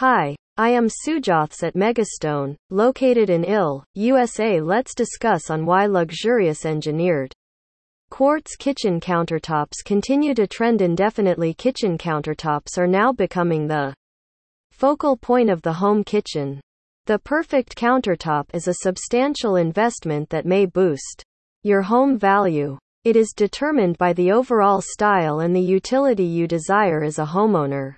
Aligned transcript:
Hi, 0.00 0.36
I 0.58 0.68
am 0.68 0.88
Sujoths 0.88 1.62
at 1.62 1.72
Megastone, 1.72 2.54
located 2.68 3.30
in 3.30 3.44
Ill, 3.44 3.82
USA. 3.94 4.60
Let's 4.60 4.94
discuss 4.94 5.48
on 5.48 5.64
why 5.64 5.86
luxurious 5.86 6.66
engineered 6.66 7.32
quartz 8.10 8.56
kitchen 8.56 9.00
countertops 9.00 9.82
continue 9.86 10.34
to 10.34 10.46
trend 10.46 10.82
indefinitely. 10.82 11.54
Kitchen 11.54 11.96
countertops 11.96 12.76
are 12.76 12.86
now 12.86 13.10
becoming 13.10 13.66
the 13.66 13.94
focal 14.70 15.16
point 15.16 15.48
of 15.48 15.62
the 15.62 15.72
home 15.72 16.04
kitchen. 16.04 16.60
The 17.06 17.18
perfect 17.18 17.74
countertop 17.74 18.44
is 18.52 18.68
a 18.68 18.82
substantial 18.82 19.56
investment 19.56 20.28
that 20.28 20.44
may 20.44 20.66
boost 20.66 21.24
your 21.62 21.80
home 21.80 22.18
value. 22.18 22.76
It 23.04 23.16
is 23.16 23.32
determined 23.34 23.96
by 23.96 24.12
the 24.12 24.30
overall 24.30 24.82
style 24.82 25.40
and 25.40 25.56
the 25.56 25.68
utility 25.78 26.26
you 26.26 26.46
desire 26.46 27.02
as 27.02 27.18
a 27.18 27.24
homeowner. 27.24 27.94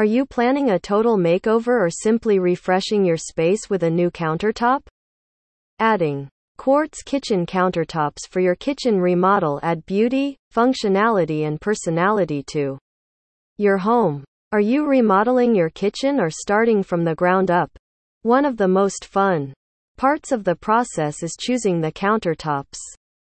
Are 0.00 0.14
you 0.16 0.24
planning 0.24 0.70
a 0.70 0.78
total 0.78 1.18
makeover 1.18 1.78
or 1.78 1.90
simply 1.90 2.38
refreshing 2.38 3.04
your 3.04 3.18
space 3.18 3.68
with 3.68 3.82
a 3.82 3.90
new 3.90 4.10
countertop? 4.10 4.80
Adding 5.78 6.30
quartz 6.56 7.02
kitchen 7.02 7.44
countertops 7.44 8.26
for 8.26 8.40
your 8.40 8.54
kitchen 8.54 8.98
remodel 8.98 9.60
add 9.62 9.84
beauty, 9.84 10.38
functionality, 10.54 11.46
and 11.46 11.60
personality 11.60 12.42
to 12.50 12.78
your 13.58 13.76
home. 13.76 14.24
Are 14.52 14.60
you 14.60 14.86
remodeling 14.86 15.54
your 15.54 15.68
kitchen 15.68 16.18
or 16.18 16.30
starting 16.30 16.82
from 16.82 17.04
the 17.04 17.14
ground 17.14 17.50
up? 17.50 17.70
One 18.22 18.46
of 18.46 18.56
the 18.56 18.68
most 18.68 19.04
fun 19.04 19.52
parts 19.98 20.32
of 20.32 20.44
the 20.44 20.56
process 20.56 21.22
is 21.22 21.36
choosing 21.38 21.82
the 21.82 21.92
countertops. 21.92 22.78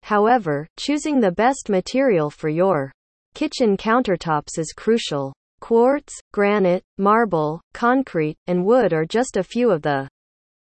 However, 0.04 0.66
choosing 0.80 1.20
the 1.20 1.34
best 1.34 1.68
material 1.68 2.30
for 2.30 2.48
your 2.48 2.94
kitchen 3.34 3.76
countertops 3.76 4.58
is 4.58 4.72
crucial. 4.72 5.34
Quartz, 5.64 6.12
granite, 6.34 6.84
marble, 6.98 7.62
concrete, 7.74 8.36
and 8.48 8.66
wood 8.66 8.92
are 8.92 9.06
just 9.06 9.38
a 9.38 9.44
few 9.46 9.72
of 9.72 9.82
the 9.82 10.10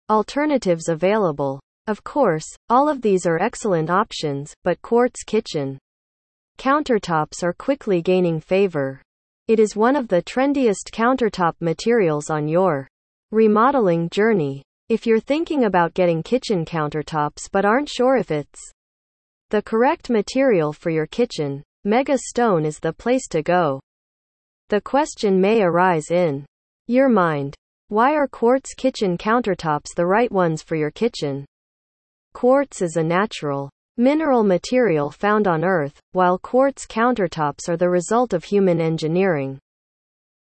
alternatives 0.10 0.88
available. 0.88 1.60
Of 1.88 2.06
course, 2.06 2.46
all 2.70 2.88
of 2.88 3.02
these 3.02 3.26
are 3.26 3.38
excellent 3.38 3.90
options, 3.90 4.54
but 4.64 4.82
quartz 4.82 5.24
kitchen 5.24 5.78
countertops 6.58 7.44
are 7.44 7.52
quickly 7.52 8.02
gaining 8.02 8.40
favor. 8.40 9.02
It 9.50 9.60
is 9.60 9.76
one 9.76 9.98
of 9.98 10.08
the 10.08 10.22
trendiest 10.22 10.90
countertop 10.94 11.56
materials 11.60 12.30
on 12.30 12.48
your 12.48 12.88
remodeling 13.32 14.10
journey. 14.10 14.64
If 14.88 15.06
you're 15.06 15.20
thinking 15.20 15.66
about 15.66 15.96
getting 15.96 16.24
kitchen 16.24 16.64
countertops 16.64 17.50
but 17.52 17.66
aren't 17.66 17.90
sure 17.90 18.16
if 18.16 18.32
it's 18.32 18.72
the 19.50 19.62
correct 19.62 20.10
material 20.10 20.72
for 20.72 20.92
your 20.92 21.08
kitchen, 21.08 21.62
Mega 21.84 22.18
Stone 22.18 22.64
is 22.64 22.80
the 22.80 22.94
place 22.94 23.28
to 23.32 23.44
go. 23.44 23.82
The 24.70 24.82
question 24.82 25.40
may 25.40 25.62
arise 25.62 26.12
in 26.12 26.46
your 26.88 27.08
mind. 27.08 27.56
Why 27.88 28.16
are 28.16 28.28
quartz 28.28 28.74
kitchen 28.74 29.18
countertops 29.18 29.96
the 29.96 30.06
right 30.06 30.30
ones 30.30 30.62
for 30.62 30.76
your 30.76 30.92
kitchen? 30.92 31.46
Quartz 32.34 32.82
is 32.82 32.98
a 32.98 33.04
natural 33.04 33.70
mineral 33.96 34.44
material 34.44 35.10
found 35.10 35.48
on 35.48 35.64
Earth, 35.64 35.98
while 36.12 36.38
quartz 36.38 36.86
countertops 36.86 37.70
are 37.70 37.78
the 37.78 37.90
result 37.90 38.34
of 38.34 38.44
human 38.44 38.82
engineering. 38.82 39.58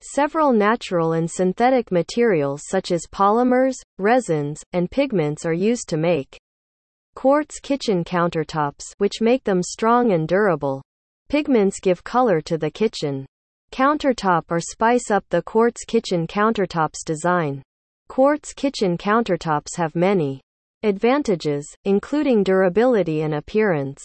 Several 0.00 0.50
natural 0.50 1.12
and 1.12 1.30
synthetic 1.30 1.92
materials 1.92 2.62
such 2.70 2.92
as 2.92 3.06
polymers, 3.12 3.76
resins, 3.98 4.64
and 4.72 4.90
pigments 4.90 5.44
are 5.44 5.52
used 5.52 5.90
to 5.90 5.98
make 5.98 6.38
quartz 7.14 7.60
kitchen 7.60 8.02
countertops, 8.02 8.94
which 8.96 9.20
make 9.20 9.44
them 9.44 9.62
strong 9.62 10.12
and 10.12 10.26
durable. 10.26 10.80
Pigments 11.28 11.80
give 11.80 12.02
color 12.02 12.40
to 12.40 12.56
the 12.56 12.70
kitchen 12.70 13.26
countertop 13.72 14.44
or 14.50 14.60
spice 14.60 15.10
up 15.10 15.24
the 15.28 15.42
quartz 15.42 15.84
kitchen 15.84 16.26
countertops 16.26 17.04
design. 17.04 17.62
Quartz 18.08 18.52
kitchen 18.52 18.96
countertops 18.96 19.76
have 19.76 19.94
many 19.94 20.40
advantages, 20.82 21.66
including 21.84 22.44
durability 22.44 23.22
and 23.22 23.34
appearance. 23.34 24.02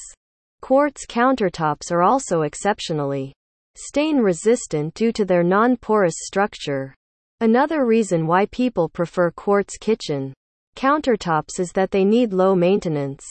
Quartz 0.62 1.06
countertops 1.06 1.92
are 1.92 2.02
also 2.02 2.42
exceptionally 2.42 3.34
stain 3.76 4.18
resistant 4.18 4.94
due 4.94 5.12
to 5.12 5.26
their 5.26 5.44
non 5.44 5.78
porous 5.78 6.16
structure. 6.18 6.94
Another 7.40 7.86
reason 7.86 8.28
why 8.28 8.46
people 8.48 8.90
prefer 8.90 9.32
quartz 9.32 9.78
kitchen 9.78 10.34
countertops 10.76 11.60
is 11.60 11.72
that 11.72 11.92
they 11.92 12.06
need 12.06 12.34
low 12.34 12.56
maintenance. 12.56 13.26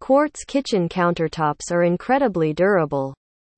Quartz 0.00 0.44
kitchen 0.44 0.88
countertops 0.88 1.70
are 1.70 1.84
incredibly 1.84 2.52
durable 2.52 3.14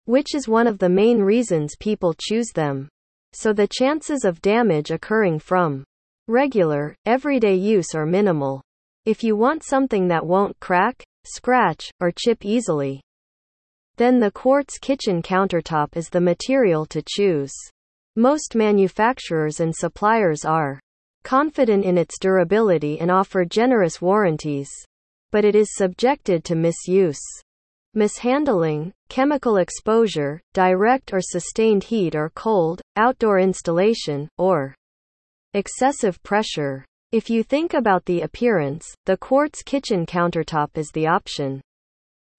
which 0.06 0.34
is 0.34 0.48
one 0.48 0.66
of 0.66 0.78
the 0.78 0.88
main 0.88 1.20
reasons 1.20 1.76
people 1.78 2.14
choose 2.18 2.48
them. 2.54 2.88
So 3.32 3.52
the 3.52 3.68
chances 3.68 4.24
of 4.24 4.40
damage 4.40 4.90
occurring 4.90 5.40
from 5.40 5.84
regular, 6.28 6.96
everyday 7.04 7.54
use 7.54 7.94
are 7.94 8.06
minimal. 8.06 8.62
If 9.04 9.22
you 9.22 9.36
want 9.36 9.62
something 9.62 10.08
that 10.08 10.26
won't 10.26 10.58
crack, 10.58 11.04
scratch, 11.24 11.90
or 12.00 12.12
chip 12.16 12.44
easily, 12.44 13.02
then 13.96 14.20
the 14.20 14.30
quartz 14.30 14.78
kitchen 14.78 15.22
countertop 15.22 15.96
is 15.96 16.08
the 16.08 16.20
material 16.20 16.86
to 16.86 17.02
choose. 17.06 17.54
Most 18.14 18.54
manufacturers 18.54 19.60
and 19.60 19.74
suppliers 19.74 20.44
are 20.44 20.80
confident 21.24 21.84
in 21.84 21.98
its 21.98 22.18
durability 22.20 23.00
and 23.00 23.10
offer 23.10 23.44
generous 23.44 24.00
warranties. 24.00 24.70
But 25.32 25.44
it 25.44 25.54
is 25.54 25.74
subjected 25.74 26.44
to 26.44 26.54
misuse 26.54 27.20
mishandling, 27.96 28.92
chemical 29.08 29.56
exposure, 29.56 30.40
direct 30.52 31.14
or 31.14 31.20
sustained 31.22 31.82
heat 31.82 32.14
or 32.14 32.30
cold, 32.34 32.82
outdoor 32.96 33.40
installation, 33.40 34.28
or 34.36 34.74
excessive 35.54 36.22
pressure. 36.22 36.84
If 37.10 37.30
you 37.30 37.42
think 37.42 37.72
about 37.72 38.04
the 38.04 38.20
appearance, 38.20 38.86
the 39.06 39.16
quartz 39.16 39.62
kitchen 39.62 40.04
countertop 40.04 40.76
is 40.76 40.90
the 40.90 41.06
option 41.06 41.62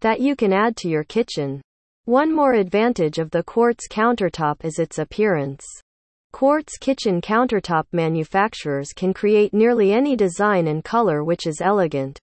that 0.01 0.19
you 0.19 0.35
can 0.35 0.53
add 0.53 0.77
to 0.77 0.89
your 0.89 1.03
kitchen. 1.03 1.61
One 2.05 2.31
more 2.31 2.53
advantage 2.53 3.17
of 3.17 3.31
the 3.31 3.41
quartz 3.41 3.87
countertop 3.87 4.63
is 4.63 4.77
its 4.77 4.99
appearance. 4.99 5.65
Quartz 6.33 6.77
kitchen 6.77 7.19
countertop 7.19 7.85
manufacturers 7.91 8.93
can 8.93 9.11
create 9.11 9.53
nearly 9.53 9.91
any 9.91 10.15
design 10.15 10.67
and 10.67 10.83
color 10.83 11.23
which 11.23 11.47
is 11.47 11.61
elegant, 11.61 12.19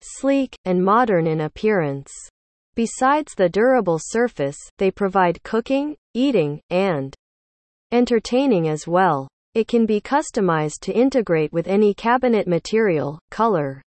sleek, 0.00 0.56
and 0.64 0.82
modern 0.82 1.26
in 1.26 1.42
appearance. 1.42 2.10
Besides 2.78 3.34
the 3.34 3.48
durable 3.48 3.98
surface, 4.00 4.56
they 4.78 4.92
provide 4.92 5.42
cooking, 5.42 5.96
eating, 6.14 6.60
and 6.70 7.12
entertaining 7.90 8.68
as 8.68 8.86
well. 8.86 9.26
It 9.54 9.66
can 9.66 9.84
be 9.84 10.00
customized 10.00 10.78
to 10.82 10.92
integrate 10.92 11.52
with 11.52 11.66
any 11.66 11.92
cabinet 11.92 12.46
material, 12.46 13.18
color, 13.32 13.82